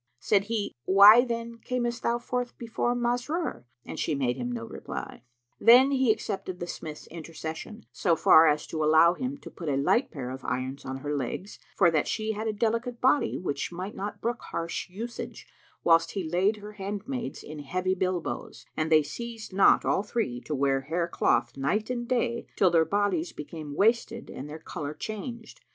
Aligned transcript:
Said 0.19 0.45
he, 0.45 0.75
"Why 0.85 1.23
then 1.23 1.59
camest 1.59 2.01
thou 2.01 2.17
forth 2.17 2.57
before 2.57 2.95
Masrur?"; 2.95 3.65
and 3.85 3.99
she 3.99 4.15
made 4.15 4.35
him 4.35 4.51
no 4.51 4.65
reply. 4.65 5.21
Then 5.59 5.91
he 5.91 6.11
accepted 6.11 6.59
the 6.59 6.65
smith's 6.65 7.05
intercession, 7.05 7.85
so 7.91 8.15
far 8.15 8.47
as 8.47 8.65
to 8.65 8.83
allow 8.83 9.13
him 9.13 9.37
to 9.37 9.51
put 9.51 9.69
a 9.69 9.77
light 9.77 10.09
pair 10.09 10.31
of 10.31 10.43
irons 10.43 10.85
on 10.85 10.97
her 11.05 11.15
legs, 11.15 11.59
for 11.75 11.91
that 11.91 12.07
she 12.07 12.31
had 12.31 12.47
a 12.47 12.51
delicate 12.51 12.99
body, 12.99 13.37
which 13.37 13.71
might 13.71 13.93
not 13.95 14.21
brook 14.21 14.41
harsh 14.49 14.89
usage, 14.89 15.45
whilst 15.83 16.13
he 16.13 16.27
laid 16.27 16.57
her 16.57 16.71
handmaids 16.71 17.43
in 17.43 17.59
heavy 17.59 17.93
bilboes, 17.93 18.65
and 18.75 18.91
they 18.91 19.03
ceased 19.03 19.53
not, 19.53 19.85
all 19.85 20.01
three, 20.01 20.41
to 20.41 20.55
wear 20.55 20.81
hair 20.81 21.07
cloth 21.07 21.55
night 21.57 21.91
and 21.91 22.07
day 22.07 22.47
till 22.55 22.71
their 22.71 22.85
bodies 22.85 23.33
became 23.33 23.75
wasted 23.75 24.31
and 24.31 24.49
their 24.49 24.57
colour 24.57 24.95
changed. 24.95 25.61